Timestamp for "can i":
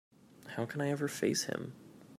0.65-0.89